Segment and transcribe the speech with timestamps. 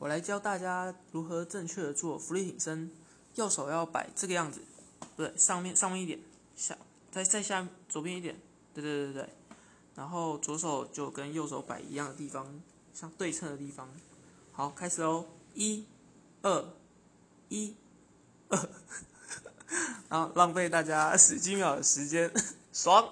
[0.00, 2.90] 我来教大家如何正确的做浮力挺身。
[3.34, 4.62] 右手要摆这个样子，
[5.14, 6.18] 不对，上面上面一点，
[6.56, 6.76] 下
[7.12, 8.40] 再再下左边一点，
[8.72, 9.28] 对对对对。
[9.94, 12.60] 然后左手就跟右手摆一样的地方，
[12.94, 13.88] 像对称的地方。
[14.52, 15.84] 好，开始喽，一、
[16.40, 16.64] 二、
[17.50, 17.76] 一、
[18.48, 18.68] 二，
[20.08, 22.32] 然后浪费大家十几秒的时间，
[22.72, 23.06] 爽。